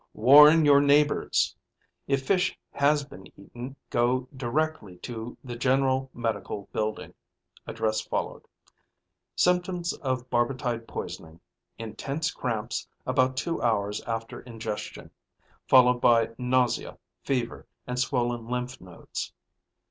WARN 0.15 0.65
YOUR 0.65 0.81
NEIGHBORS! 0.81 1.55
If 2.07 2.25
fish 2.25 2.57
has 2.71 3.03
been 3.05 3.27
eaten, 3.39 3.75
go 3.91 4.27
directly 4.35 4.97
to 5.03 5.37
the 5.43 5.55
General 5.55 6.09
Medical 6.11 6.67
building 6.73 7.13
(address 7.67 8.01
followed). 8.01 8.47
Symptoms 9.35 9.93
of 9.93 10.27
barbitide 10.31 10.87
poisoning: 10.87 11.39
intense 11.77 12.31
cramps 12.31 12.87
about 13.05 13.37
two 13.37 13.61
hours 13.61 14.01
after 14.07 14.41
ingestion, 14.41 15.11
followed 15.67 16.01
by 16.01 16.29
nausea, 16.35 16.97
fever, 17.21 17.67
and 17.85 17.99
swollen 17.99 18.47
lymph 18.47 18.81
nodes. 18.81 19.31